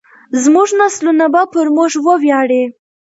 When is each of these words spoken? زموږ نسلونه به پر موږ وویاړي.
زموږ 0.43 0.67
نسلونه 0.79 1.25
به 1.33 1.43
پر 1.53 1.67
موږ 1.75 1.91
وویاړي. 2.07 2.63